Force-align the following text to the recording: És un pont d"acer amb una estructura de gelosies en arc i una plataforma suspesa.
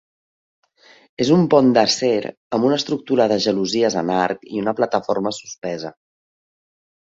És 1.25 1.29
un 1.35 1.43
pont 1.53 1.69
d"acer 1.79 2.15
amb 2.57 2.67
una 2.71 2.79
estructura 2.81 3.29
de 3.33 3.39
gelosies 3.47 3.99
en 4.03 4.11
arc 4.17 4.51
i 4.57 4.65
una 4.65 4.77
plataforma 4.83 5.37
suspesa. 5.43 5.97